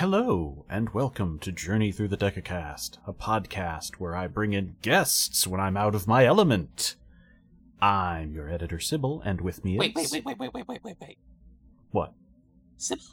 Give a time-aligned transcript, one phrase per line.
[0.00, 5.46] Hello, and welcome to Journey Through the Decacast, a podcast where I bring in guests
[5.46, 6.96] when I'm out of my element.
[7.82, 10.10] I'm your editor, Sybil, and with me Wait, is...
[10.10, 11.18] wait, wait, wait, wait, wait, wait, wait, wait.
[11.90, 12.14] What?
[12.78, 13.04] Sybil?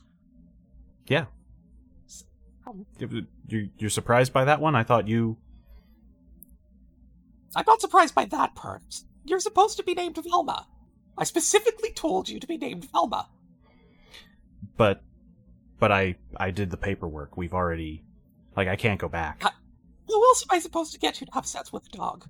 [1.07, 1.25] Yeah.
[2.65, 2.85] Um,
[3.49, 4.73] You're, you're surprised by that one?
[4.73, 5.35] I thought you...
[7.53, 9.01] I'm not surprised by that part.
[9.25, 10.65] You're supposed to be named Velma.
[11.17, 13.27] I specifically told you to be named Velma.
[14.77, 15.01] But...
[15.79, 17.37] But I, I did the paperwork.
[17.37, 18.03] We've already...
[18.55, 19.43] Like, I can't go back.
[19.45, 19.51] Uh,
[20.07, 22.25] Who else am I supposed to get have sex with a dog?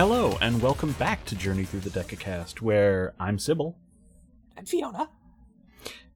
[0.00, 3.76] Hello, and welcome back to Journey Through the Decacast, where I'm Sybil.
[4.56, 5.10] And Fiona.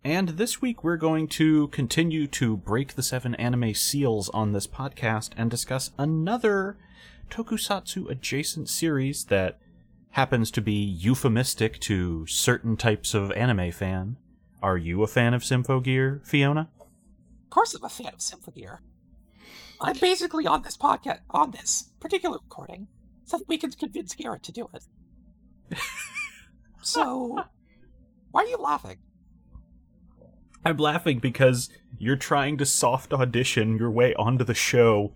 [0.03, 4.67] And this week we're going to continue to break the seven anime seals on this
[4.67, 6.79] podcast and discuss another
[7.29, 9.59] tokusatsu adjacent series that
[10.13, 14.17] happens to be euphemistic to certain types of anime fan.
[14.63, 16.71] Are you a fan of Symphogear, Fiona?
[16.81, 18.79] Of course I'm a fan of Symphogear.
[19.79, 22.89] I'm basically on this podcast, on this particular recording,
[23.25, 24.85] so that we can convince Garrett to do it.
[26.83, 27.45] so,
[28.31, 28.99] why are you laughing?
[30.65, 35.15] I'm laughing because you're trying to soft audition your way onto the show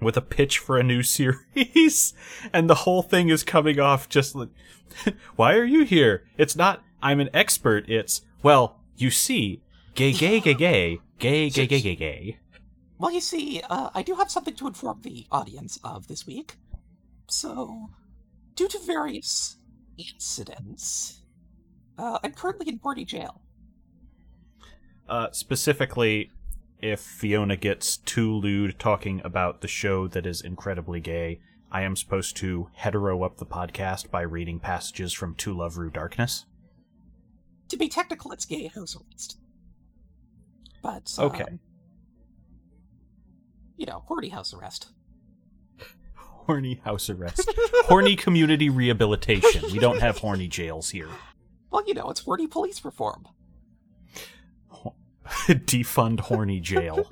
[0.00, 2.14] with a pitch for a new series,
[2.52, 4.48] and the whole thing is coming off just like,
[5.36, 6.24] why are you here?
[6.36, 9.62] It's not, I'm an expert, it's, well, you see,
[9.94, 12.38] gay, gay, gay, gay, gay, gay, gay, gay, gay.
[12.98, 16.56] Well, you see, uh, I do have something to inform the audience of this week.
[17.28, 17.90] So,
[18.54, 19.58] due to various
[19.98, 21.22] incidents,
[21.98, 23.42] uh, I'm currently in Porty jail.
[25.08, 26.30] Uh, specifically,
[26.80, 31.40] if Fiona gets too lewd talking about the show that is incredibly gay,
[31.70, 35.90] I am supposed to hetero up the podcast by reading passages from To Love Ru
[35.90, 36.46] Darkness.
[37.68, 39.38] To be technical, it's gay house arrest.
[40.82, 41.58] But, um, Okay.
[43.76, 44.92] you know, Porty house arrest.
[46.48, 47.52] Horny house arrest.
[47.84, 49.64] horny community rehabilitation.
[49.70, 51.10] We don't have horny jails here.
[51.70, 53.28] Well, you know, it's Porty police reform.
[55.26, 57.10] Defund horny jail.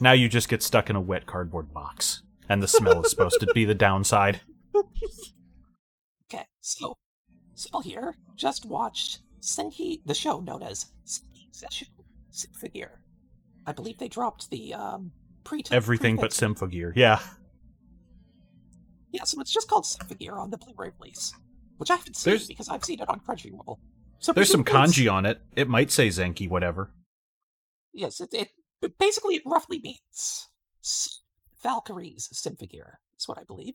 [0.00, 2.22] now you just get stuck in a wet cardboard box.
[2.48, 4.40] And the smell is supposed to be the downside.
[4.74, 6.96] Okay, so,
[7.54, 11.88] Sybil here just watched Senki, the show known as Senki Zesshō
[12.32, 12.88] Symphogear.
[13.66, 15.12] I believe they dropped the, um,
[15.44, 16.92] pre Everything but prefix- Symphogear.
[16.96, 17.20] Yeah.
[19.10, 21.32] Yeah, so it's just called Symphogear on the Blu-ray release,
[21.76, 23.78] which I haven't seen There's- because I've seen it on Crunchyroll.
[24.18, 25.40] So There's some kanji on it.
[25.56, 26.92] It might say Zenki, whatever.
[27.92, 28.48] Yes, it, it
[28.80, 30.48] but basically it roughly means
[31.62, 33.74] Valkyrie's Symphogear is what I believe.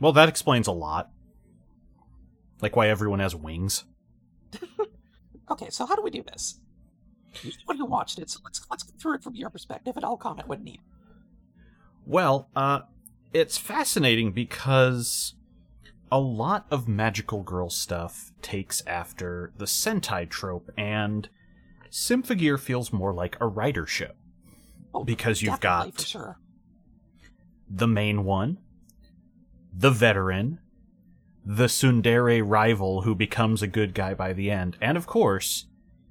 [0.00, 1.10] Well, that explains a lot.
[2.60, 3.84] Like why everyone has wings.
[5.50, 6.60] Okay, so how do we do this?
[7.42, 9.96] You're the one who watched it, so let's let's go through it from your perspective,
[9.96, 10.80] and I'll comment when needed.
[12.06, 12.80] Well, uh,
[13.32, 15.34] it's fascinating because
[16.10, 21.28] a lot of magical girl stuff takes after the Sentai trope, and
[21.90, 24.10] Symphogear feels more like a Rider show.
[24.94, 26.38] Oh, Because you've got- sure.
[27.70, 28.58] The main one,
[29.72, 30.58] the veteran,
[31.46, 35.66] the Tsundere rival who becomes a good guy by the end, and of course,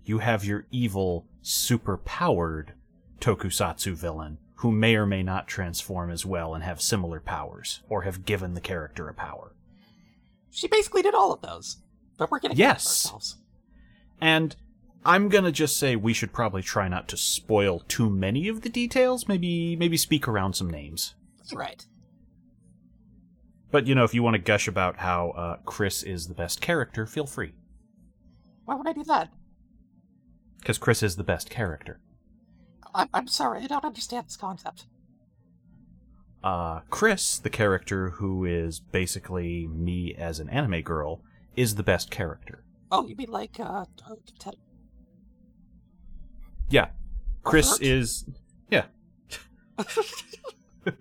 [0.05, 2.73] you have your evil, super-powered
[3.19, 8.03] tokusatsu villain who may or may not transform as well and have similar powers, or
[8.03, 9.55] have given the character a power.
[10.51, 11.77] She basically did all of those,
[12.17, 13.05] but we're getting ahead of Yes.
[13.07, 13.37] ourselves.
[14.19, 14.55] And
[15.03, 18.69] I'm gonna just say we should probably try not to spoil too many of the
[18.69, 19.27] details.
[19.27, 21.15] Maybe maybe speak around some names.
[21.51, 21.83] Right.
[23.71, 26.61] But you know, if you want to gush about how uh, Chris is the best
[26.61, 27.53] character, feel free,
[28.65, 29.29] Why would I do that?
[30.61, 31.99] Because Chris is the best character.
[32.93, 34.85] I'm I'm sorry, I don't understand this concept.
[36.43, 41.21] Uh, Chris, the character who is basically me as an anime girl,
[41.55, 42.63] is the best character.
[42.91, 44.55] Oh, you mean like uh, uh Ted-
[46.69, 46.89] Yeah,
[47.43, 48.25] Chris is.
[48.69, 48.85] Yeah.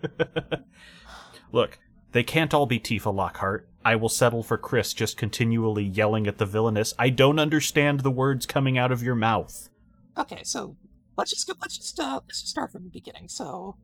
[1.53, 1.79] Look,
[2.13, 3.69] they can't all be Tifa Lockhart.
[3.85, 6.93] I will settle for Chris just continually yelling at the villainess.
[6.99, 9.71] I don't understand the words coming out of your mouth.
[10.19, 10.77] Okay, so
[11.17, 13.29] let's just go, let's just uh let's just start from the beginning.
[13.29, 13.77] So,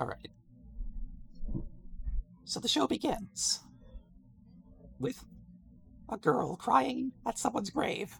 [0.00, 0.28] all right.
[2.44, 3.60] So the show begins
[4.98, 5.24] with
[6.08, 8.18] a girl crying at someone's grave.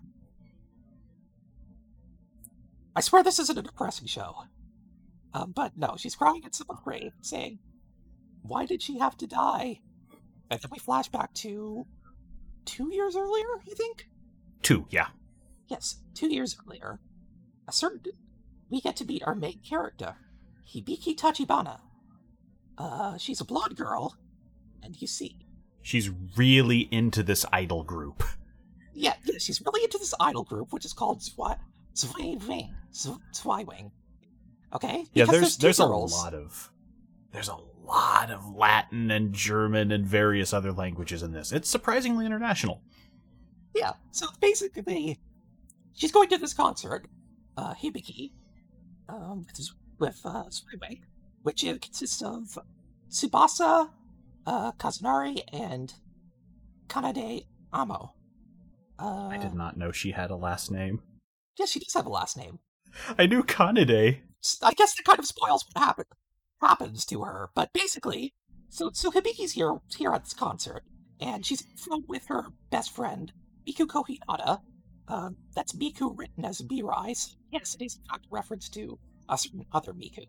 [2.94, 4.34] I swear this isn't a depressing show.
[5.34, 7.58] Um, but no, she's crying at someone's grave, saying,
[8.48, 9.80] Why did she have to die?
[10.50, 11.86] And then we flash back to
[12.64, 14.08] two years earlier, I think?
[14.62, 15.08] Two, yeah.
[15.68, 17.00] Yes, two years earlier.
[17.68, 18.12] A certain.
[18.70, 20.16] We get to meet our main character,
[20.72, 21.80] Hibiki Tachibana.
[22.78, 24.16] Uh, she's a blonde girl,
[24.82, 25.38] and you see.
[25.82, 28.22] She's really into this idol group.
[28.92, 31.58] Yeah, yeah, she's really into this idol group, which is called Zwi-
[31.94, 32.70] Zweiwing.
[32.94, 33.90] Z- Zweiwing.
[34.74, 35.04] Okay?
[35.12, 36.70] Yeah, Because there's two there's a lot of
[37.32, 41.52] there's a lot of Latin and German and various other languages in this.
[41.52, 42.82] It's surprisingly international.
[43.74, 45.18] Yeah, so basically,
[45.94, 47.06] she's going to this concert,
[47.56, 48.32] uh, Hibiki,
[49.08, 49.68] um, with,
[49.98, 51.00] with uh, Zweiwing,
[51.42, 52.58] which consists of
[53.10, 53.90] Tsubasa,
[54.46, 55.92] uh, Kazanari, and
[56.88, 58.14] Kanade Amo.
[58.98, 61.02] Uh, I did not know she had a last name.
[61.58, 62.58] Yeah, she does have a last name.
[63.18, 64.20] I knew Kanade.
[64.62, 66.04] I guess that kind of spoils what happen-
[66.60, 68.34] happens to her, but basically,
[68.68, 70.82] so so Hibiki's here here at this concert,
[71.20, 73.32] and she's on the phone with her best friend
[73.68, 74.60] Miku Kohinata.
[75.08, 77.14] Um, that's Miku written as Mirai.
[77.16, 78.98] So yes, it is in fact a reference to
[79.28, 80.26] a certain other Miku.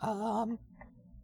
[0.00, 0.58] Um,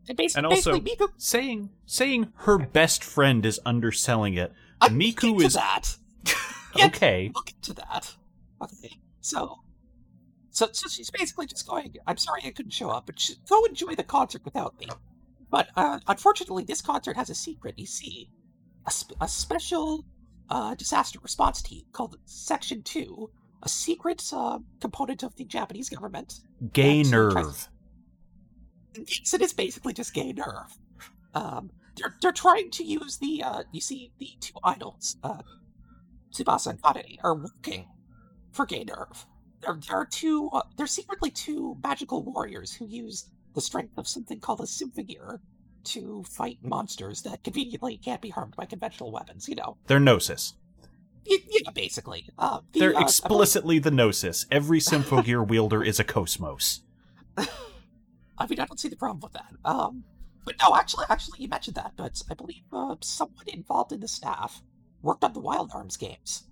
[0.08, 1.08] and, basi- And also- basically Miku.
[1.16, 4.52] Saying saying her best friend is underselling it.
[4.80, 5.96] I'm Miku getting to is- that.
[6.80, 7.30] Okay.
[7.34, 8.14] We'll get to that.
[8.62, 9.60] Okay, so,
[10.58, 11.94] so, so she's basically just going.
[12.08, 14.88] I'm sorry I couldn't show up, but she, go enjoy the concert without me.
[15.50, 17.78] But uh, unfortunately, this concert has a secret.
[17.78, 18.28] You see,
[18.84, 20.04] a, sp- a special
[20.50, 23.30] uh, disaster response team called Section Two,
[23.62, 26.40] a secret uh, component of the Japanese government.
[26.72, 27.68] Gay nerve.
[28.96, 30.76] Yes, it is basically just gay nerve.
[31.34, 35.42] Um, they're they're trying to use the uh, you see the two idols, uh,
[36.34, 37.86] Tsubasa and Kanade, are working
[38.50, 39.24] for gay nerve.
[39.60, 40.50] There, there are two.
[40.52, 45.40] Uh, they're secretly two magical warriors who use the strength of something called a Symphogear
[45.84, 49.48] to fight monsters that conveniently can't be harmed by conventional weapons.
[49.48, 50.54] You know, They're Gnosis.
[51.28, 52.28] Y- yeah, basically.
[52.38, 54.46] Uh, the, They're uh, explicitly the Gnosis.
[54.50, 56.80] Every Symphogear wielder is a KOS-MOS.
[57.36, 59.52] I mean, I don't see the problem with that.
[59.64, 60.04] Um,
[60.44, 64.08] but no, actually, actually, you mentioned that, but I believe uh, someone involved in the
[64.08, 64.62] staff
[65.02, 66.44] worked on the Wild Arms games.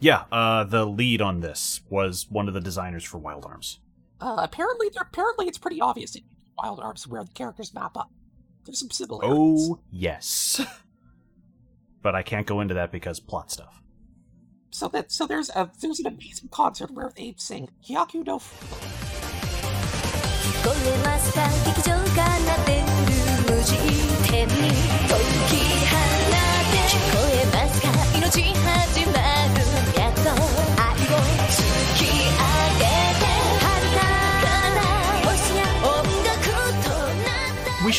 [0.00, 3.78] Yeah, uh, the lead on this was one of the designers for Wild Arms.
[4.20, 6.22] Uh, apparently, apparently, it's pretty obvious in
[6.62, 8.10] Wild Arms where the characters map up.
[8.64, 9.68] There's some similarities.
[9.70, 10.60] Oh, yes.
[12.02, 13.82] but I can't go into that because plot stuff.
[14.70, 18.66] so that so there's a there's an amazing concert where they sing Hyaku no Fu-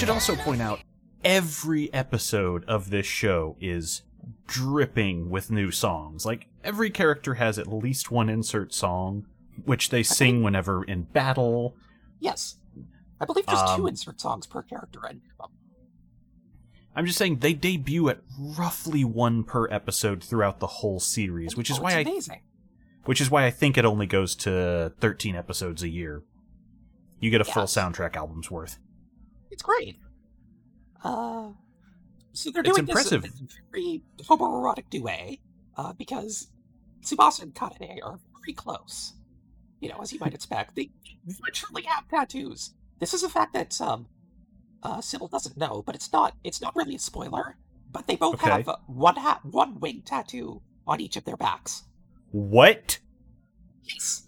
[0.02, 0.80] should also point out
[1.24, 4.02] every episode of this show is
[4.48, 6.26] dripping with new songs.
[6.26, 9.28] Like, every character has at least one insert song,
[9.64, 11.76] which they sing whenever in battle.
[12.20, 12.56] Yes,
[13.20, 15.22] I believe there's two Um, insert songs per character, and
[16.96, 21.70] I'm just saying they debut at roughly one per episode throughout the whole series, which
[21.70, 22.42] is oh, why it's I amazing.
[23.06, 26.24] which is why I think it only goes to 13 episodes a year.
[27.20, 28.80] You get a full soundtrack album's worth.
[29.52, 29.98] It's great.
[31.04, 31.50] Uh,
[32.34, 33.24] so they're It's doing impressive.
[33.24, 33.42] this
[33.72, 35.38] very homoerotic duet
[35.78, 36.48] uh, because
[37.04, 39.14] Tsubasa and Kanade are very close.
[39.80, 40.92] You know, as you might expect, they
[41.42, 42.74] literally have tattoos.
[43.00, 44.08] This is a fact that um,
[44.84, 46.36] uh, Sybil doesn't know, but it's not.
[46.44, 47.58] It's not really a spoiler.
[47.92, 48.50] But they both Okay.
[48.50, 51.84] have uh, one hat, one wing tattoo on each of their backs.
[52.32, 53.00] What?
[53.84, 54.28] Yes.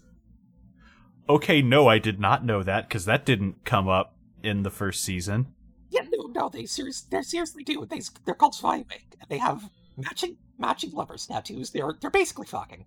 [1.28, 4.13] Okay, no, I did not know that because that didn't come up
[4.44, 5.54] in the first season.
[5.90, 7.86] Yeah, no, no, they serious, they seriously do.
[7.86, 8.84] They, they're called Zweiwing,
[9.20, 11.70] and they have matching matching lovers tattoos.
[11.70, 12.86] They're they're basically fucking.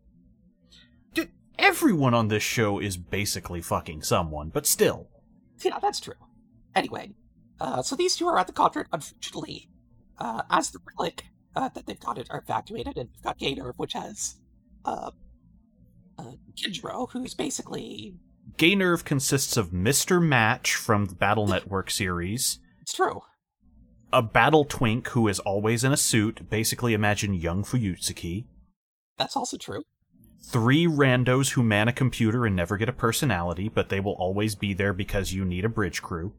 [1.14, 5.08] Dude, everyone on this show is basically fucking someone, but still.
[5.64, 6.14] Yeah, that's true.
[6.76, 7.16] Anyway,
[7.60, 8.88] uh, so these two are at the concert.
[8.92, 9.70] Unfortunately,
[10.20, 13.74] uh, as the relic uh, that they've got it are evacuated, and we've got Gator,
[13.78, 14.36] which has
[14.86, 15.12] uh,
[16.20, 18.16] uh, Kinjiro, who's basically
[18.56, 20.22] Gay Nerve consists of Mr.
[20.22, 23.22] Match from the Battle Network series, it's true.
[24.14, 28.46] a Battle Twink who is always in a suit, basically imagine young Fuyutsuki,
[29.18, 29.84] That's also true.
[30.44, 34.56] three randos who man a computer and never get a personality, but they will always
[34.56, 36.34] be there because you need a bridge crew.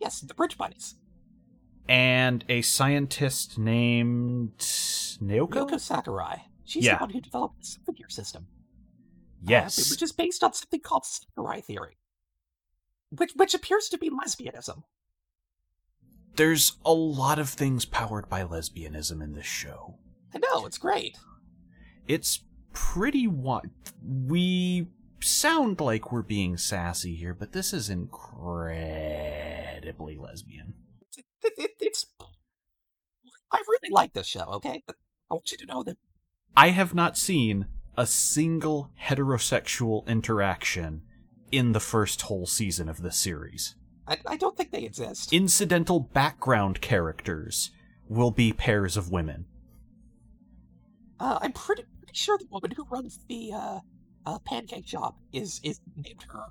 [0.00, 0.94] Yes, the Bridge Bunnies.
[1.90, 5.48] and a scientist named Naoko.
[5.66, 6.42] Ryoko Sakurai.
[6.66, 6.98] She's Yeah.
[6.98, 8.46] the one who developed the symphony system.
[9.40, 9.90] Uh, Yes.
[9.90, 11.96] which is based on something called Sakurai theory,
[13.10, 14.82] which which appears to be lesbianism.
[16.36, 19.98] There's a lot of things powered by lesbianism in this show.
[20.34, 21.16] I know it's great.
[22.06, 22.40] It's
[22.72, 23.28] pretty
[24.02, 24.88] We
[25.20, 30.74] sound like we're being sassy here, but this is incredibly lesbian.
[31.16, 31.24] It,
[31.56, 32.06] it, it's.
[33.50, 34.44] I really like this show.
[34.54, 35.96] Okay, I want you to know that
[36.56, 37.66] I have not seen
[37.98, 41.02] a single heterosexual interaction
[41.50, 43.74] in the first whole season of the series.
[44.06, 45.32] I, I don't think they exist.
[45.32, 47.72] Incidental background characters
[48.08, 49.46] will be pairs of women.
[51.18, 53.80] Uh, I'm pretty, pretty sure the woman who runs the uh,
[54.24, 56.44] uh, pancake shop is is named her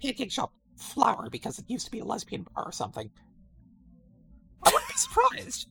[0.00, 3.10] pancake shop flower because it used to be a lesbian bar or something.
[4.64, 5.66] I wouldn't be surprised.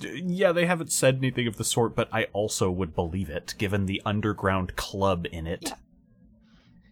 [0.00, 3.86] Yeah, they haven't said anything of the sort, but I also would believe it, given
[3.86, 5.62] the underground club in it.
[5.62, 5.74] Yeah.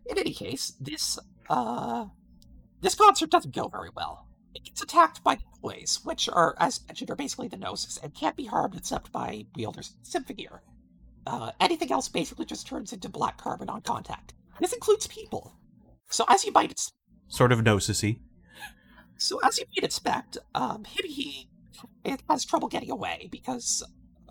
[0.07, 1.19] In any case, this
[1.51, 2.07] uh
[2.81, 4.27] this concert doesn't go very well.
[4.55, 8.37] It gets attacked by boys, which are, as mentioned, are basically the Gnosis and can't
[8.37, 10.61] be harmed except by wielders of Symphogear.
[11.27, 14.33] Uh, anything else basically just turns into black carbon on contact.
[14.61, 15.55] This includes people.
[16.09, 16.73] So as you might
[17.29, 18.21] Sort of gnosisy.
[19.19, 21.48] so as you might expect, um, Hibiki
[22.29, 23.83] has trouble getting away because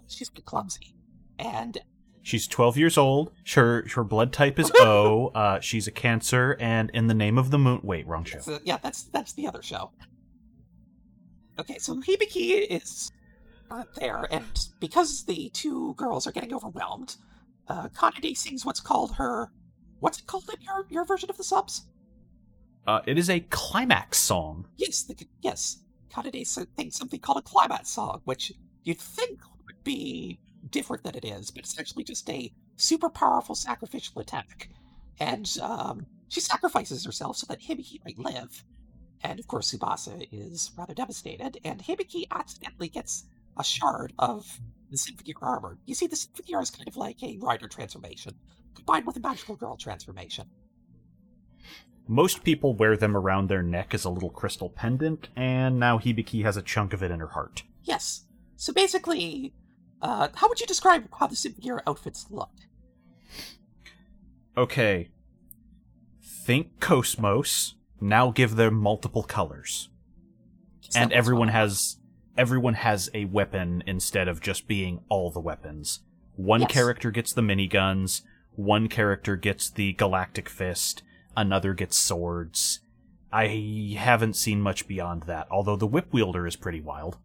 [0.08, 0.96] she's a bit clumsy.
[1.40, 1.78] And
[2.28, 3.32] She's 12 years old.
[3.54, 5.28] Her her blood type is O.
[5.28, 7.80] Uh, she's a Cancer, and in the name of the moon.
[7.84, 8.40] Wait, wrong show.
[8.40, 9.92] So, yeah, that's that's the other show.
[11.58, 13.10] Okay, so Hibiki is
[13.70, 14.44] not there, and
[14.82, 17.16] because the two girls are getting overwhelmed,
[17.70, 19.50] uh, Kanade sings what's called her.
[20.02, 21.88] What's it called in your, your version of the subs?
[22.86, 24.68] Uh, it is a climax song.
[24.76, 25.78] Yes, the, yes.
[26.10, 28.52] Kanade sings something called a climax song, which
[28.84, 33.56] you'd think would be different than it is, but it's actually just a super powerful
[33.56, 34.70] sacrificial attack.
[35.20, 38.64] And um, she sacrifices herself so that Hibiki might live.
[39.24, 43.26] And of course, Tsubasa is rather devastated, and Hibiki accidentally gets
[43.58, 44.60] a shard of
[44.92, 45.78] the Symphony armor.
[45.86, 48.36] You see, the Symphony is kind of like a rider transformation,
[48.76, 50.50] combined with a magical girl transformation.
[52.08, 56.44] Most people wear them around their neck as a little crystal pendant, and now Hibiki
[56.44, 57.64] has a chunk of it in her heart.
[57.84, 58.26] Yes.
[58.56, 59.54] So basically,
[60.02, 62.50] uh, how would you describe how the Symphony outfits look?
[64.56, 65.10] Okay.
[66.24, 67.76] Think KOS-MOS.
[68.00, 69.90] Now give them multiple colors.
[70.96, 71.98] and everyone has
[72.38, 76.00] everyone has a weapon instead of just being all the weapons.
[76.36, 76.72] One Yes.
[76.72, 78.22] character gets the miniguns,
[78.56, 81.02] one character gets the galactic fist,
[81.38, 82.82] another gets swords.
[83.32, 87.18] I haven't seen much beyond that, although the whip wielder is pretty wild.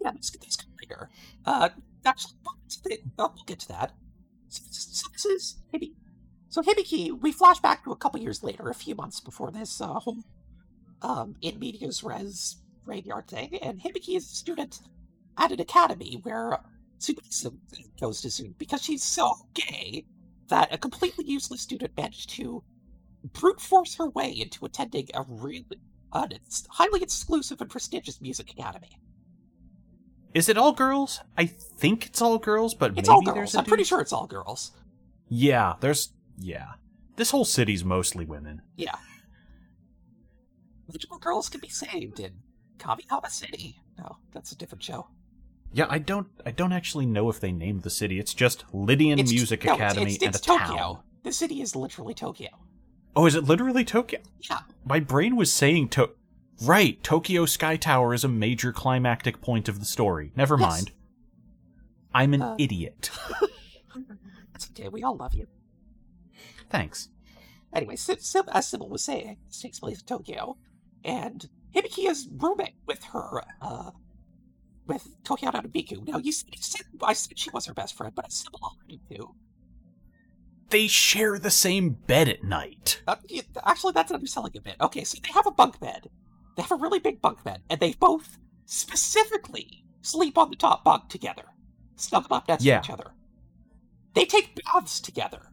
[0.00, 1.10] Yeah, let's get these later.
[1.44, 1.70] Uh,
[2.06, 3.92] actually, we'll get to, that.
[4.48, 4.62] So,
[5.12, 5.94] this is Hibi.
[6.48, 9.80] So Hibiki, we flash back to a couple years later, a few months before this
[9.80, 10.18] uh, whole
[11.02, 14.80] um, in medias res graveyard thing, and Hibiki is a student
[15.36, 16.60] at an academy where
[17.00, 17.56] Tsubasa
[18.00, 20.04] goes to soon because she's so gay
[20.48, 22.62] that a completely useless student managed to
[23.24, 25.66] brute force her way into attending a really
[26.12, 28.98] uh, it's highly exclusive and prestigious music academy.
[30.32, 31.20] Is it all girls?
[31.38, 33.54] I think it's all girls, but It's maybe all there's girls.
[33.54, 34.72] a I'm pretty sure it's all girls.
[35.28, 36.72] Yeah, there's yeah.
[37.16, 38.62] This whole city's mostly women.
[38.76, 38.96] Yeah.
[40.92, 42.32] Magical girls can be saved in
[42.78, 43.80] Kamihama City.
[43.98, 45.08] No, that's a different show.
[45.72, 48.18] Yeah, I don't I don't actually know if they named the city.
[48.18, 50.76] It's just Lydian It's- Music no, Academy it's, and it's a Tokyo.
[50.76, 50.98] town.
[51.22, 52.48] The city is literally Tokyo.
[53.16, 54.20] Oh, is it literally Tokyo?
[54.48, 54.60] Yeah.
[54.84, 56.10] My brain was saying to
[56.62, 60.32] Right, Tokyo Sky Tower is a major climactic point of the story.
[60.36, 60.68] Never Yes.
[60.70, 60.92] mind.
[62.12, 63.10] I'm an Uh, idiot.
[64.54, 64.88] It's okay.
[64.88, 65.48] We all love you.
[66.70, 67.08] Thanks.
[67.72, 70.56] Anyway, as Sybil was saying, this takes place in Tokyo,
[71.04, 73.90] and Hibiki is rooming with her, uh,
[74.86, 76.06] with Tokyo and Miku.
[76.06, 79.00] Now, you said, you said I said she was her best friend, but Sybil already
[79.10, 79.34] knew.
[80.70, 83.02] They share the same bed at night.
[83.06, 83.16] Uh,
[83.64, 84.76] actually, that's underselling a bit.
[84.80, 86.08] Okay, so they have a bunk bed.
[86.56, 90.84] They have a really big bunk bed, and they both specifically sleep on the top
[90.84, 91.44] bunk together,
[91.96, 92.80] snuggled up next Yeah.
[92.80, 93.10] to each other.
[94.14, 95.50] They take baths together.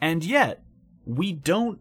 [0.00, 0.62] And yet,
[1.06, 1.78] we don't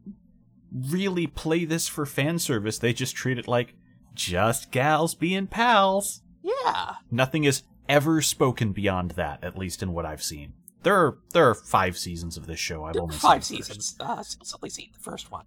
[0.72, 2.78] really play this for fan service.
[2.80, 3.76] They just treat it like
[4.14, 6.22] just gals being pals.
[6.44, 10.54] Yeah, Nothing is ever spoken beyond that, at least in what I've seen.
[10.84, 12.84] There are there are five seasons of this show.
[12.84, 13.82] I've there only five seen the first.
[13.82, 13.96] seasons.
[14.00, 15.46] Uh, Sybil's only seen the first one,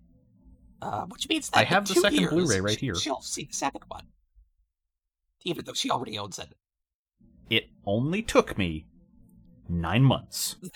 [0.82, 2.94] uh, which means that I have the second years, Blu-ray right here.
[2.94, 4.06] She'll see the second one.
[5.44, 6.54] even though she already owns it.
[7.50, 8.86] It only took me
[9.68, 10.56] nine months.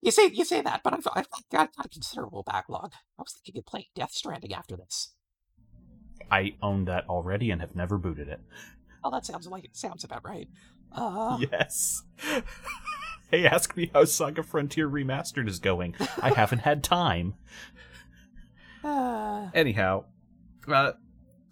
[0.00, 2.92] You say you say that, but I've, I've got a considerable backlog.
[3.18, 5.14] I was thinking of playing Death Stranding after this.
[6.30, 8.40] I own that already and have never booted it.
[9.04, 10.48] Oh, that sounds like it sounds about right.
[10.92, 12.02] Uh, Yes.
[13.30, 15.94] hey, ask me how Saga Frontier Remastered is going.
[16.20, 17.34] I haven't had time.
[18.84, 20.04] uh, Anyhow,
[20.66, 20.92] uh,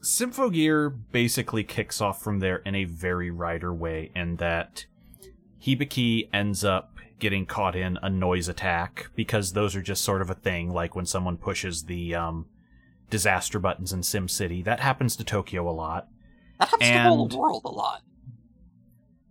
[0.02, 4.86] Symphogear basically kicks off from there in a very Rider way, in that
[5.62, 10.30] Hibiki ends up getting caught in a noise attack because those are just sort of
[10.30, 12.46] a thing, like when someone pushes the um,
[13.10, 14.64] disaster buttons in SimCity.
[14.64, 16.08] That happens to Tokyo a lot.
[16.58, 18.02] that happens to the whole world a lot.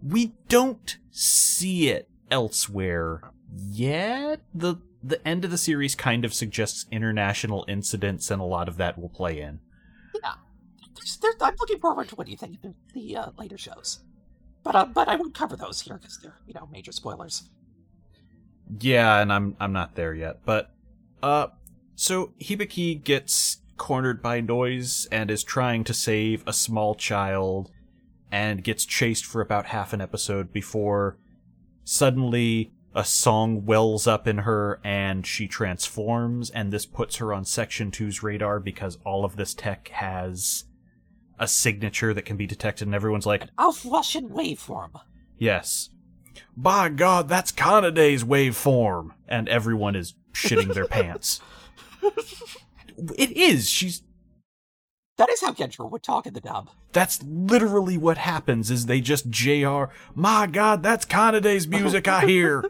[0.01, 3.21] we don't see it elsewhere
[3.55, 4.41] yet.
[4.53, 8.77] The the end of the series kind of suggests international incidents, and a lot of
[8.77, 9.59] that will play in.
[10.23, 10.33] Yeah,
[10.95, 13.99] there's, there, I'm looking forward to what you think of the uh, later shows,
[14.63, 17.49] but uh, but I won't cover those here because they're you know major spoilers.
[18.79, 20.71] Yeah, and I'm I'm not there yet, but
[21.21, 21.47] uh,
[21.95, 27.71] so Hibiki gets cornered by noise and is trying to save a small child,
[28.31, 31.17] and gets chased for about half an episode before
[31.83, 37.45] suddenly a song wells up in her and she transforms, and this puts her on
[37.45, 40.63] Section 2's radar because all of this tech has
[41.37, 44.91] a signature that can be detected, and everyone's like, Aufwachen waveform.
[45.37, 45.89] Yes.
[46.55, 49.11] By God, that's Kanade's waveform.
[49.27, 51.41] And everyone is shitting their pants.
[53.17, 53.69] It is.
[53.69, 54.01] She's.
[55.17, 56.69] That is how Gentra would talk in the dub.
[56.91, 58.69] That's literally what happens.
[58.69, 59.85] Is they just Jr.
[60.13, 62.63] My God, that's Kanade's music I hear.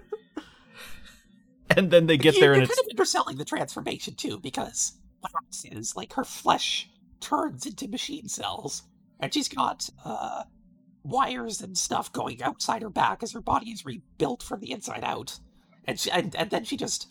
[1.76, 4.94] and then they get You- there and it's kind of underselling the transformation too, because
[5.22, 6.90] what happens is like her flesh
[7.20, 8.84] turns into machine cells,
[9.20, 10.44] and she's got uh,
[11.04, 15.04] wires and stuff going outside her back as her body is rebuilt from the inside
[15.04, 15.40] out,
[15.86, 17.08] and she, and, and then she just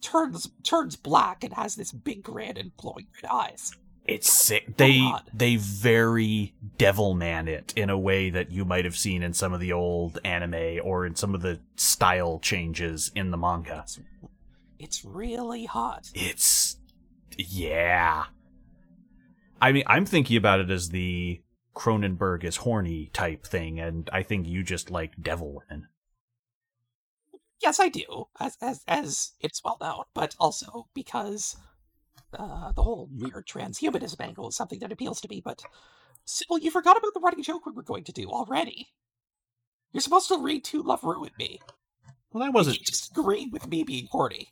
[0.00, 3.72] turns turns black and has this big grin and glowing red eyes.
[4.06, 4.76] it's sick.
[4.76, 5.30] They oh, God.
[5.34, 9.60] they very Devilman it in a way that you might have seen in some of
[9.60, 13.82] the old anime or in some of the style changes in the manga.
[13.84, 14.00] It's,
[14.78, 16.10] it's really hot.
[16.14, 16.76] It's
[17.36, 18.24] yeah.
[19.60, 21.42] I mean, I'm thinking about it as the
[21.74, 25.88] Cronenberg is horny type thing, and I think you just like devil women.
[27.68, 31.54] Yes, I do, as as as it's well known, but also because
[32.32, 35.42] uh, the whole weird transhumanism angle is something that appeals to me.
[35.44, 35.60] But
[36.24, 38.88] Sybil, you forgot about the running joke we were going to do already.
[39.92, 41.60] You're supposed to read "To Love Ruined Me."
[42.32, 42.80] Well, that wasn't.
[42.86, 44.48] just agreed with me being horny.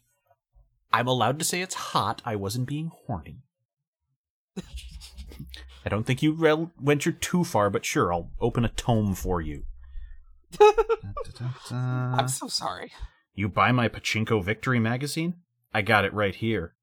[0.93, 2.21] I'm allowed to say it's hot.
[2.27, 3.45] I wasn't being horny.
[4.59, 9.41] I don't think you rel- ventured too far, but sure, I'll open a tome for
[9.41, 9.65] you.
[11.71, 12.93] I'm so sorry.
[13.35, 15.35] You buy my Pachinko Victory magazine?
[15.75, 16.75] I got it right here.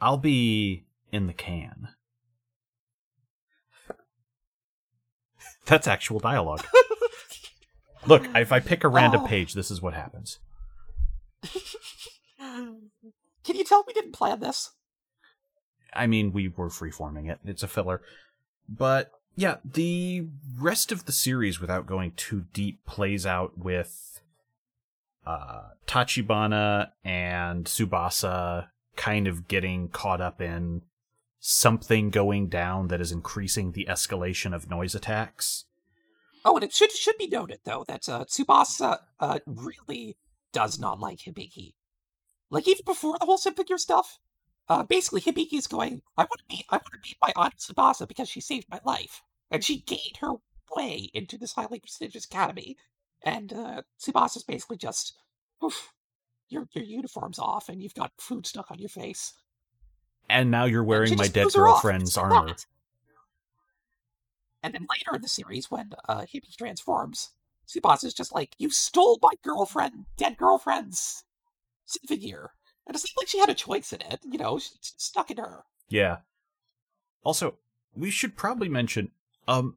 [0.00, 1.88] I'll be in the can.
[5.66, 6.64] That's actual dialogue.
[8.06, 9.26] Look, if I pick a random Oh.
[9.26, 10.38] page, this is what happens.
[12.38, 14.70] Can you tell we didn't plan this?
[15.92, 17.38] I mean, we were freeforming it.
[17.44, 18.02] It's a filler.
[18.68, 20.26] But yeah, the
[20.58, 24.20] rest of the series, without going too deep, plays out with
[25.24, 30.82] uh, Tachibana and Tsubasa kind of getting caught up in
[31.38, 35.66] something going down that is increasing the escalation of noise attacks.
[36.44, 40.16] Oh, and it should should be noted though that uh, Tsubasa uh, really
[40.52, 41.74] does not like Hibiki.
[42.50, 44.18] Like even before the whole Symphogear stuff,
[44.68, 48.08] uh, basically Hibiki's going, "I want to meet, I want to meet my aunt Tsubasa
[48.08, 50.34] because she saved my life, and she gained her
[50.76, 52.76] way into this highly prestigious academy."
[53.22, 55.14] And uh, Tsubasa's basically just,
[55.62, 55.92] "Oof,
[56.48, 59.34] your your uniform's off, and you've got food stuck on your face."
[60.30, 62.54] And now you're wearing my dead her off, girlfriend's armor.
[64.62, 67.30] And then later in the series, when uh, Hibiki transforms,
[67.66, 71.24] Tsubasa's just like, "You stole my girlfriend, dead girlfriend's
[71.86, 72.48] Symphogear,"
[72.86, 74.20] and it's not like she had a choice in it.
[74.24, 75.64] You know, it's stuck in her.
[75.88, 76.18] Yeah.
[77.22, 77.58] Also,
[77.94, 79.10] we should probably mention
[79.48, 79.76] um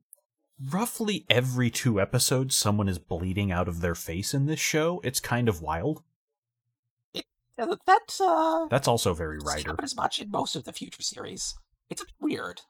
[0.69, 5.01] roughly every two episodes someone is bleeding out of their face in this show.
[5.03, 6.03] It's kind of wild.
[7.15, 11.55] Uh, That uh, That's also very doesn't as much in most of the future series.
[11.89, 12.61] It's a bit weird.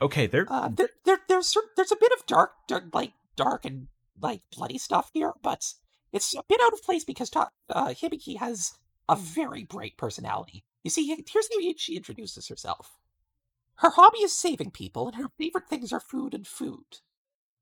[0.00, 3.88] Okay, there Uh, there, there, there's there's a bit of dark, dark, like dark and
[4.20, 5.74] like bloody stuff here, but
[6.12, 10.64] it's a bit out of place because Ta- uh, Hibiki has a very bright personality.
[10.84, 12.97] You see, here's how she introduces herself.
[13.78, 16.98] Her hobby is saving people, and her favorite things are food and food.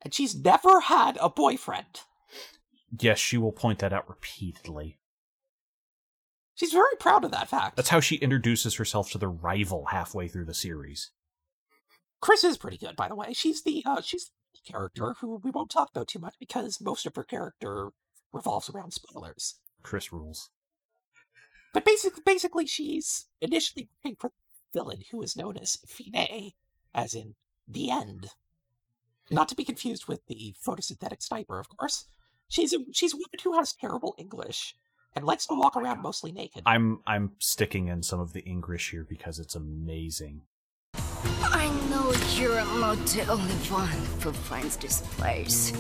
[0.01, 2.01] And she's never had a boyfriend.
[2.99, 4.99] Yes, she will point that out repeatedly.
[6.55, 7.77] She's very proud of that fact.
[7.77, 11.11] That's how she introduces herself to the rival halfway through the series.
[12.21, 13.35] Chris is pretty good, by the way.
[13.35, 17.05] She's the uh, she's the character who we won't talk about too much because most
[17.05, 17.91] of her character
[18.33, 19.57] revolves around spoilers.
[19.83, 20.49] Chris rules.
[21.75, 24.33] But basically, basically, she's initially working for
[24.77, 26.53] villain who is known as Fine,
[26.95, 27.35] as in
[27.67, 28.29] the end.
[29.31, 32.05] Not to be confused with the photosynthetic sniper, of course.
[32.49, 34.77] She's a she's a woman who has terrible English
[35.15, 36.63] and likes to walk around mostly naked.
[36.67, 40.43] I'm I'm sticking in some of the English here because it's amazing.
[40.95, 45.73] I know you're not the only one who finds this place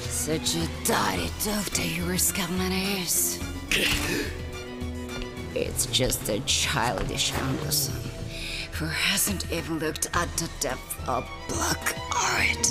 [0.00, 3.38] such a dirty doctor your scammon is.
[5.52, 8.09] It's just a childish Anderson
[8.80, 12.66] who hasn't even looked at the depth of black art.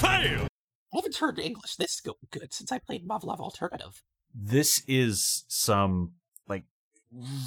[0.00, 0.48] Fail.
[0.92, 4.02] I haven't heard English this go- good since I played Love Alternative.
[4.34, 6.14] This is some
[6.48, 6.64] like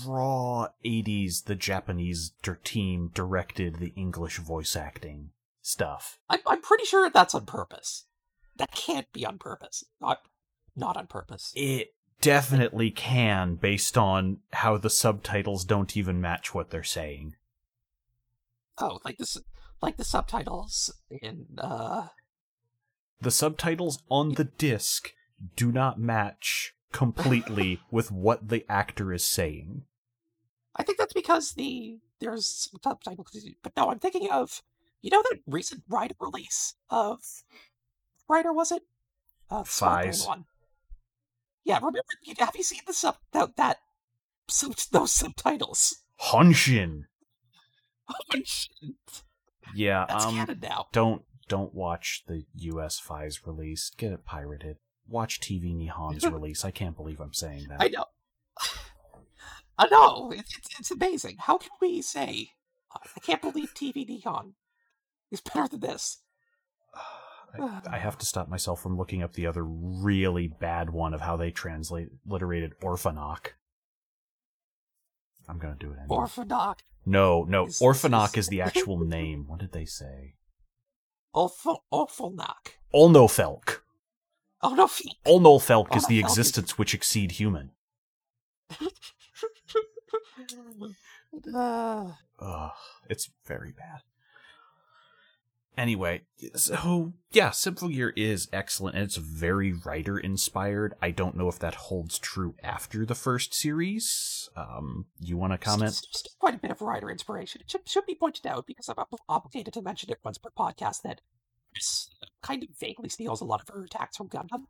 [0.05, 6.19] raw 80s the Japanese dir- team directed the English voice acting stuff.
[6.29, 8.05] I'm, I'm pretty sure that's on purpose.
[8.55, 9.83] That can't be on purpose.
[9.99, 10.19] Not
[10.73, 11.51] not on purpose.
[11.53, 11.89] It
[12.21, 17.35] definitely can based on how the subtitles don't even match what they're saying.
[18.77, 19.37] Oh, like this,
[19.81, 22.07] like the subtitles in uh
[23.21, 25.11] The subtitles on the disc
[25.55, 29.83] do not match completely with what the actor is saying.
[30.75, 33.37] I think that's because the there's subtitles.
[33.63, 34.61] But no, I'm thinking of
[35.01, 37.19] you know that recent Rider release of
[38.27, 38.83] Rider was it?
[39.49, 40.27] Uh, the Smart Faiz.
[40.27, 40.45] one.
[41.69, 41.99] Yeah, remember?
[42.39, 43.77] Have you seen the sub that, that
[44.49, 45.97] sub, those subtitles?
[46.19, 47.03] Honshin.
[48.43, 48.95] Shit.
[49.75, 50.87] Yeah, That's um canon now.
[50.91, 53.91] don't don't watch the US Faiz release.
[53.95, 54.77] Get it pirated.
[55.07, 56.65] Watch TV Nihon's release.
[56.65, 57.79] I can't believe I'm saying that.
[57.79, 58.05] I know.
[59.77, 60.31] I know.
[60.31, 61.35] It's, it's, it's amazing.
[61.37, 62.49] How can we say,
[62.91, 64.53] I can't believe TV Nihon
[65.29, 66.17] is better than this?
[67.57, 71.21] I, I have to stop myself from looking up the other really bad one of
[71.21, 73.47] how they translate alliterated Orphnoch.
[75.47, 76.15] I'm gonna do it anyway.
[76.27, 76.79] Orphnoch.
[77.05, 79.45] no, no, is- Orphnoch is- is the actual name.
[79.47, 80.35] What did they say?
[81.33, 82.73] Knock.
[82.93, 83.77] Olnofelk.
[84.63, 84.87] No,
[85.25, 87.71] Olnofelk is the Olnofelk is- existence which exceed human.
[91.53, 92.71] uh, Ugh,
[93.09, 94.01] it's very bad.
[95.79, 96.23] Anyway,
[96.55, 100.93] so yeah, Symphogear is excellent and it's very Rider inspired.
[101.01, 104.49] I don't know if that holds true after the first series.
[104.57, 105.93] Um, you want to comment?
[105.93, 107.61] Still, still quite a bit of Rider inspiration.
[107.61, 111.03] It should, should be pointed out because I'm obligated to mention it once per podcast
[111.03, 111.21] that
[112.41, 114.65] kind of vaguely steals a lot of her attacks from Gundam,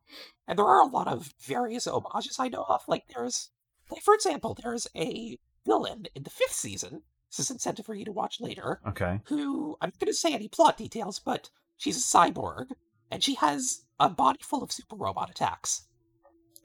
[0.48, 2.82] and there are a lot of various homages I know of.
[2.88, 3.50] Like there's,
[3.90, 7.02] like for example, there's a villain in the fifth season.
[7.30, 8.80] This is incentive for you to watch later.
[8.88, 9.20] Okay.
[9.26, 12.72] Who I'm not going to say any plot details, but she's a cyborg
[13.12, 15.88] and she has a body full of super robot attacks.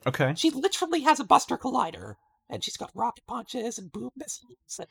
[0.07, 0.33] Okay.
[0.35, 2.15] She literally has a Buster Collider,
[2.49, 4.79] and she's got rocket punches and boom missiles.
[4.79, 4.87] And...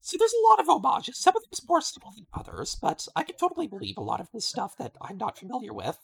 [0.00, 1.18] So there's a lot of homages.
[1.18, 4.20] Some of them is more subtle than others, but I can totally believe a lot
[4.20, 5.98] of the stuff that I'm not familiar with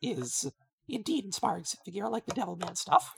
[0.00, 0.50] is
[0.88, 3.14] indeed inspiring figure like the Devilman stuff.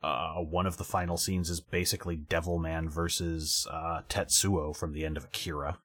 [0.00, 5.16] Uh, one of the final scenes is basically Devilman versus uh, Tetsuo from the end
[5.16, 5.78] of Akira.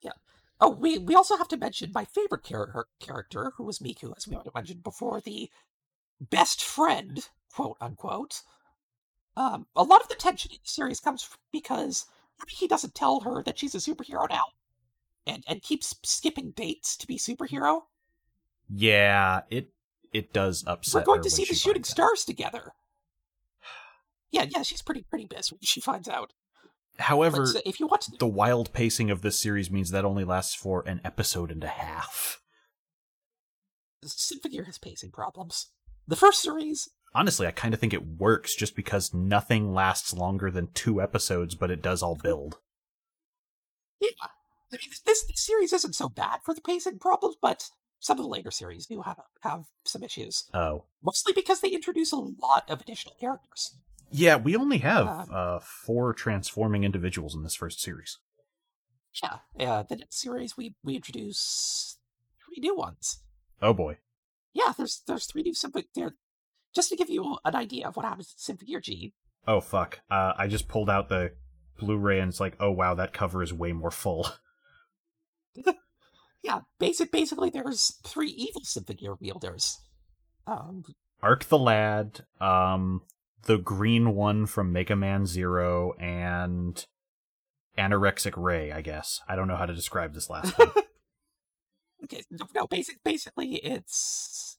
[0.00, 0.12] Yeah.
[0.60, 4.28] Oh, we we also have to mention my favorite char- character, who was Miku, as
[4.28, 5.50] we mentioned before, the
[6.20, 8.42] best friend, quote unquote.
[9.36, 12.06] Um, a lot of the tension in the series comes because
[12.48, 14.44] he doesn't tell her that she's a superhero now,
[15.26, 17.82] and and keeps skipping dates to be superhero.
[18.68, 19.72] Yeah, it
[20.12, 21.06] it does upset.
[21.06, 21.86] We're going to see the shooting out.
[21.86, 22.72] stars together.
[24.30, 26.34] Yeah, yeah, she's pretty pretty pissed when she finds out.
[26.98, 30.54] However, uh, if you watch the wild pacing of this series means that only lasts
[30.54, 32.38] for an episode and a half.
[34.04, 35.70] Symphogear has pacing problems.
[36.06, 40.50] The first series Honestly, I kind of think it works just because nothing lasts longer
[40.50, 42.58] than two episodes, but it does all build.
[44.00, 44.08] Yeah.
[44.72, 48.22] I mean, this, this series isn't so bad for the pacing problems, but some of
[48.24, 50.44] the later series do have have some issues.
[50.54, 50.84] Oh.
[51.02, 53.76] Mostly because they introduce a lot of additional characters.
[54.10, 58.18] Yeah, we only have Um, uh, four transforming individuals in this first series.
[59.22, 59.38] Yeah.
[59.58, 61.98] Uh, the next series we we introduce
[62.44, 63.20] three new ones.
[63.60, 63.98] Oh boy.
[64.54, 66.16] Yeah, there's there's three new simple there.
[66.74, 69.12] just to give you an idea of what happens Symphogear G,
[69.46, 70.00] Oh fuck!
[70.10, 71.32] Uh, I just pulled out the
[71.78, 74.28] Blu-ray and it's like, oh wow, that cover is way more full.
[76.42, 79.80] yeah, basic basically there's three evil Symphogear wielders.
[80.46, 80.84] Um,
[81.22, 83.02] Arc the Lad, um,
[83.42, 86.84] the green one from Mega Man Zero, and
[87.76, 88.72] Anorexic Ray.
[88.72, 90.70] I guess I don't know how to describe this last one.
[92.04, 92.22] okay,
[92.54, 94.58] no, basic basically it's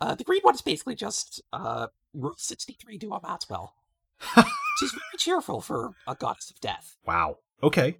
[0.00, 3.74] uh the green one is basically just uh Rule sixty three Duo Maxwell.
[4.78, 6.96] She's very cheerful for a goddess of death.
[7.06, 7.38] wow.
[7.62, 7.98] Okay.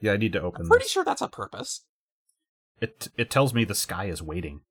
[0.00, 0.92] Yeah, I need to open I'm pretty this.
[0.92, 1.84] sure that's a purpose.
[2.80, 4.62] It it tells me the sky is waiting.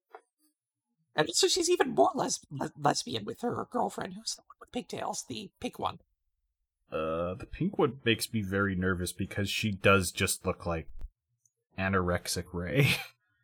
[1.16, 4.72] And so she's even more les- le- lesbian with her girlfriend, who's the one with
[4.72, 6.00] pigtails, the pink one.
[6.92, 10.88] Uh, the pink one makes me very nervous because she does just look like
[11.78, 12.96] anorexic Ray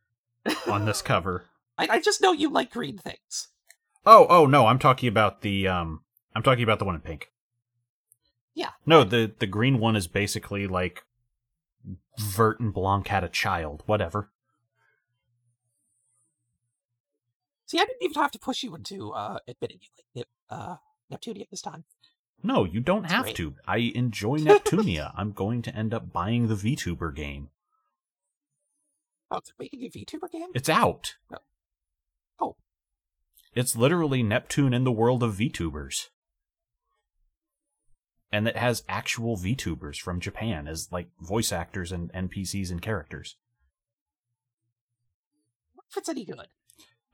[0.67, 1.45] on this cover.
[1.78, 3.50] I-, I just know you like green things.
[4.06, 6.02] Oh, oh no, I'm talking about the um
[6.36, 7.30] I'm talking about the one in pink.
[8.54, 8.71] Yeah.
[8.86, 11.04] No, the the green one is basically like
[12.19, 14.30] Vert and Blanc had a child, whatever.
[17.67, 20.75] See, I didn't even have to push you into uh, admitting you like uh,
[21.12, 21.84] Neptunia this time.
[22.43, 23.36] No, you don't That's have great.
[23.38, 23.56] to.
[23.67, 25.12] I enjoy Neptunia.
[25.15, 27.49] I'm going to end up buying the VTuber game.
[29.32, 30.49] Oh, they're making a VTuber game?
[30.54, 31.15] It's out.
[32.39, 32.56] Oh.
[33.56, 36.10] It's literally Neptune in the world of VTubers.
[38.32, 43.38] And that has actual VTubers from Japan as like voice actors and NPCs and characters.
[45.74, 46.48] What if it's any good?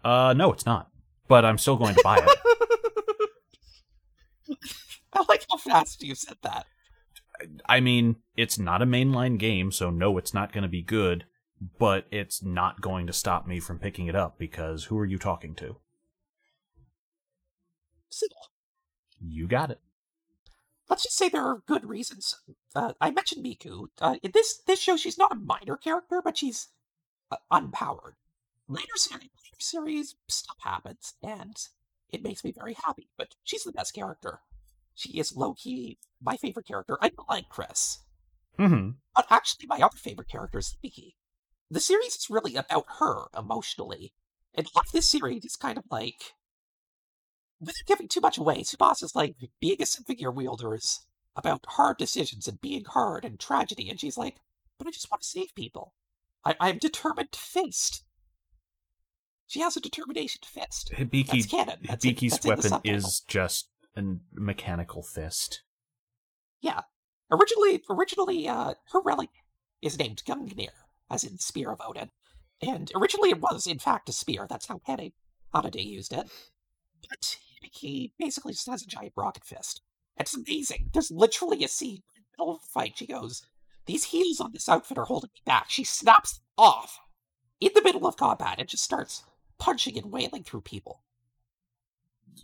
[0.03, 0.89] Uh no, it's not.
[1.27, 2.39] But I'm still going to buy it.
[5.13, 6.65] I like how fast you said that.
[7.67, 11.25] I mean, it's not a mainline game, so no, it's not going to be good,
[11.79, 15.17] but it's not going to stop me from picking it up because who are you
[15.17, 15.77] talking to?
[18.09, 18.37] Sybil.
[19.19, 19.79] You got it.
[20.91, 22.35] Let's just say there are good reasons.
[22.75, 23.87] Uh, I mentioned Miku.
[24.01, 26.67] Uh, in this this show, she's not a minor character, but she's
[27.31, 28.15] uh, unpowered.
[28.67, 31.55] Later series, later series, stuff happens, and
[32.09, 33.07] it makes me very happy.
[33.17, 34.41] But she's the best character.
[34.93, 36.97] She is low key my favorite character.
[37.01, 37.99] I don't like Chris,
[38.59, 38.89] Mm-hmm.
[39.15, 41.15] but actually, my other favorite character is Miki.
[41.69, 44.11] The series is really about her emotionally,
[44.53, 46.33] and half this series is kind of like,
[47.61, 51.97] without giving too much away, Tsubasa is like being a Symphogear wielder is about hard
[51.97, 54.37] decisions and being hard and tragedy, and she's like,
[54.77, 55.93] but I just want to save people.
[56.43, 58.03] I, I'm determined to fist.
[59.47, 60.91] She has a determination to fist.
[60.91, 61.79] That's Hibiki, canon.
[61.83, 64.01] That's Hibiki's in weapon is just a
[64.33, 65.61] mechanical fist.
[66.61, 66.81] Yeah.
[67.29, 69.29] Originally, originally, uh, her relic
[69.81, 70.69] is named Gungnir,
[71.09, 72.11] as in Spear of Odin.
[72.61, 74.47] And originally it was, in fact, a spear.
[74.49, 75.13] That's how Hane
[75.53, 76.29] Hanade used it.
[77.09, 79.81] But he basically just has a giant rocket fist.
[80.17, 80.89] It's amazing.
[80.93, 82.97] There's literally a scene in the middle of the fight.
[82.97, 83.45] She goes,
[83.85, 85.69] These heels on this outfit are holding me back.
[85.69, 86.99] She snaps off
[87.59, 89.23] in the middle of combat and just starts
[89.57, 91.03] punching and wailing through people.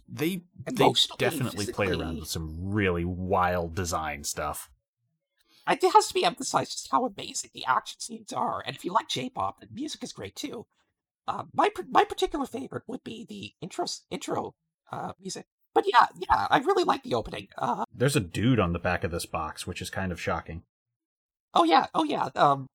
[0.08, 4.70] They they definitely play around with some really wild design stuff.
[5.70, 8.94] It has to be emphasized just how amazing the action scenes are, and if you
[8.94, 10.66] like J-pop, the music is great too.
[11.28, 14.56] Uh, my my particular favorite would be the intro intro
[14.92, 15.46] uh, music.
[15.74, 17.48] But yeah, yeah, I really like the opening.
[17.58, 20.64] Uh, There's a dude on the back of this box, which is kind of shocking.
[21.54, 22.30] oh yeah, oh yeah.
[22.36, 22.68] Um,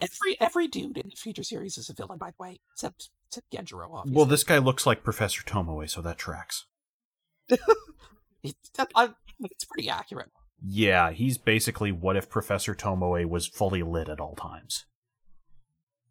[0.00, 3.50] every every dude in the future series is a villain, by the way, except except
[3.52, 3.88] Genjuro.
[3.94, 4.16] Obviously.
[4.16, 6.66] Well, this guy looks like Professor Tomoe, so that tracks.
[8.42, 10.30] It- that- I- it's pretty accurate.
[10.66, 14.84] Yeah, he's basically what if Professor Tomoe was fully lit at all times.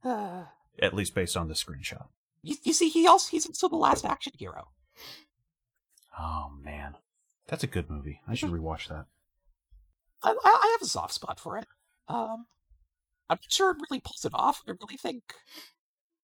[0.04, 0.44] Uh,
[0.82, 2.08] At least based on the screenshot.
[2.42, 4.70] you, you see, he also he's also the last action hero.
[6.18, 6.96] Oh man.
[7.48, 8.22] That's a good movie.
[8.28, 9.06] I should rewatch that.
[10.22, 11.66] I, I have a soft spot for it.
[12.08, 12.46] Um,
[13.30, 14.62] I'm not sure it really pulls it off.
[14.68, 15.34] I really think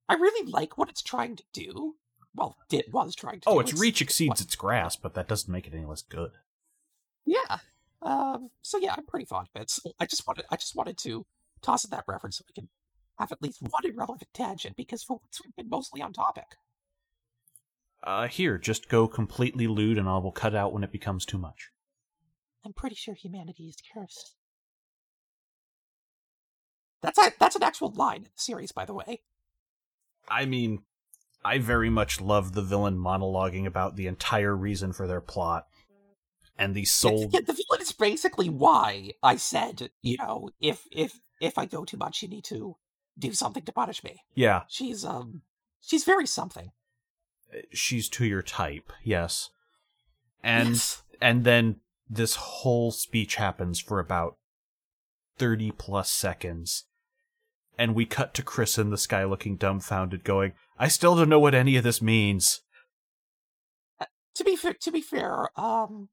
[0.08, 1.96] I really like what it's trying to do.
[2.36, 3.50] Well, did was trying to.
[3.50, 3.60] Oh, do.
[3.62, 6.32] its reach exceeds its grasp, but that doesn't make it any less good.
[7.26, 7.58] Yeah.
[8.02, 8.50] Um.
[8.62, 9.70] So yeah, I'm pretty fond of it.
[9.70, 11.26] So I just wanted I just wanted to
[11.62, 12.70] toss in that reference so we can
[13.18, 16.58] have at least one irrelevant tangent because for once we've been mostly on topic.
[18.06, 21.40] Uh, here, just go completely lewd and I will cut out when it becomes too
[21.40, 21.72] much.
[22.64, 24.36] I'm pretty sure humanity is cursed.
[27.02, 29.22] That's a, that's an actual line in the series, by the way.
[30.30, 30.84] I mean,
[31.44, 35.68] I very much love the villain monologuing about the entire reason for their plot.
[36.58, 37.30] And the soul.
[37.32, 41.84] Yeah, the villain is basically why I said, you know, if if if I go
[41.84, 42.78] too much, you need to
[43.20, 44.22] do something to punish me.
[44.36, 45.42] Yeah, She's um,
[45.82, 46.72] she's very something.
[47.72, 49.50] She's to your type, yes.
[50.44, 51.04] And Yes.
[51.22, 51.78] and then
[52.10, 54.38] this whole speech happens for about
[55.38, 56.86] 30 plus seconds.
[57.78, 61.40] And we cut to Chris in the sky looking dumbfounded, going, I still don't know
[61.40, 62.62] what any of this means.
[64.36, 66.10] to be fair, to be fair, um,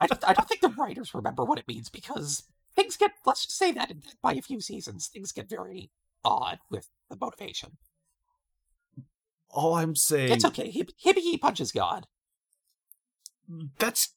[0.00, 2.44] I don't, I don't think the writers remember what it means because
[2.74, 3.12] things get.
[3.24, 5.90] Let's just say that by a few seasons, things get very
[6.24, 7.76] odd with the motivation.
[9.56, 10.70] All I'm saying It's okay.
[10.70, 12.06] Hib- Hibiki punches God.
[13.78, 14.10] that's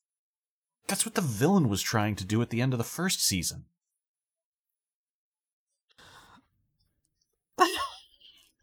[0.87, 3.63] that's what the villain was trying to do at the end of the first season.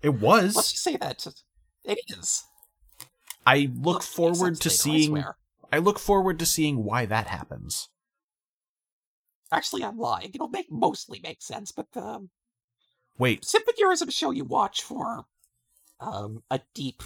[0.03, 0.55] It was.
[0.55, 1.27] Let's just say that
[1.85, 2.45] it is.
[3.47, 5.37] I look forward to I seeing swear.
[5.73, 7.89] I look forward to seeing why that happens.
[9.51, 10.31] Actually, I'm lying.
[10.35, 12.29] It'll make mostly make sense, but um,
[13.19, 15.25] Wait, Sympathy is a show you watch for
[16.01, 17.03] um, a deep,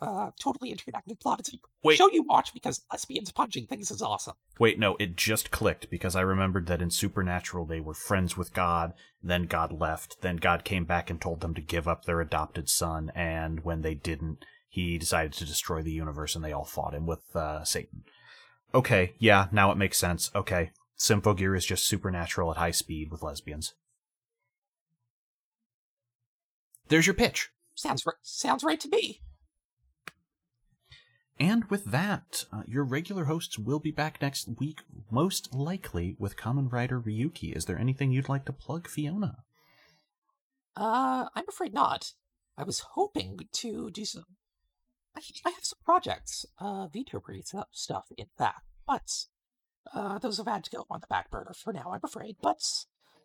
[0.00, 1.40] uh, totally interconnected plot.
[1.40, 1.96] It's a Wait.
[1.96, 4.34] show you watch because lesbians punching things is awesome.
[4.58, 8.52] Wait, no, it just clicked because I remembered that in Supernatural they were friends with
[8.52, 12.20] God, then God left, then God came back and told them to give up their
[12.20, 16.64] adopted son, and when they didn't, he decided to destroy the universe and they all
[16.64, 18.04] fought him with uh, Satan.
[18.74, 20.30] Okay, yeah, now it makes sense.
[20.34, 23.74] Okay, Symphogear is just Supernatural at high speed with lesbians.
[26.88, 27.50] There's your pitch.
[27.76, 28.16] Sounds right.
[28.22, 29.20] Sounds right to me.
[31.38, 36.36] And with that, uh, your regular hosts will be back next week, most likely with
[36.36, 37.54] Kamen Rider Ryuki.
[37.54, 39.44] Is there anything you'd like to plug, Fiona?
[40.74, 42.12] Uh, I'm afraid not.
[42.56, 44.24] I was hoping to do some.
[45.14, 49.26] I, I have some projects, uh, VTuber stuff, stuff in fact, but
[49.92, 51.92] uh, those have had to go on the back burner for now.
[51.92, 52.62] I'm afraid, but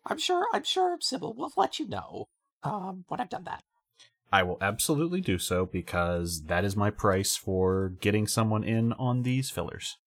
[0.06, 2.28] I'm sure I'm sure Sybil will let you know
[2.62, 3.64] um when I've done that.
[4.32, 9.22] I will absolutely do so because that is my price for getting someone in on
[9.22, 9.98] these fillers.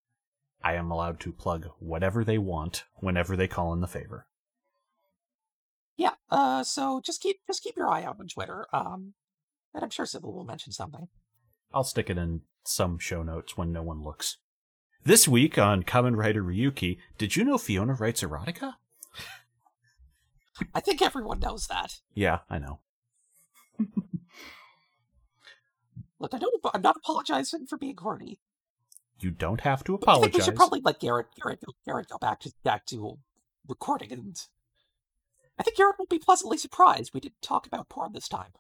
[0.63, 4.25] I am allowed to plug whatever they want whenever they call in the favor.
[5.95, 6.13] Yeah.
[6.31, 8.65] Uh, so just keep just keep your eye out on Twitter.
[8.73, 9.13] Um,
[9.75, 11.07] and I'm sure Sybil will mention something.
[11.71, 14.38] I'll stick it in some show notes when no one looks.
[15.03, 18.73] This week on Kamen Rider Ryuki, did you know Fiona writes erotica?
[20.73, 21.99] I think everyone knows that.
[22.15, 22.79] Yeah, I know.
[26.19, 26.54] Look, I don't.
[26.73, 28.39] I'm not apologizing for being horny.
[29.19, 30.21] You don't have to apologize.
[30.21, 33.17] I think we should probably let Garrett Garrett go, Garrett go back to back to
[33.67, 34.38] recording, and
[35.58, 38.51] I think Garrett will be pleasantly surprised we didn't talk about porn this time.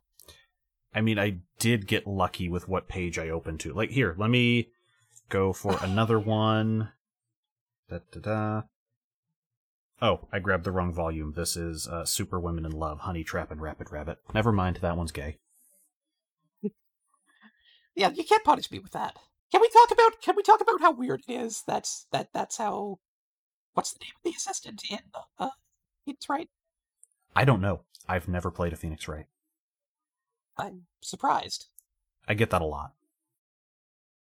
[0.93, 3.73] I mean, I did get lucky with what page I opened to.
[3.73, 4.69] Like, here, let me
[5.29, 6.91] go for another one.
[7.89, 8.61] Da, da, da.
[10.01, 11.33] Oh, I grabbed the wrong volume.
[11.35, 14.19] This is uh, Super Women in Love, Honey Trap and Rapid Rabbit.
[14.33, 15.37] Never mind, that one's gay.
[17.95, 19.17] Yeah, you can't punish me with that.
[19.51, 20.21] Can we talk about?
[20.21, 21.63] Can we talk about how weird it is?
[21.65, 22.29] That's that.
[22.33, 22.99] That's how.
[23.73, 24.99] What's the name of the assistant in?
[25.37, 25.49] Uh,
[26.05, 26.49] it's right.
[27.35, 27.81] I don't know.
[28.07, 29.25] I've never played a Phoenix Wright.
[30.57, 31.67] I'm surprised.
[32.27, 32.93] I get that a lot.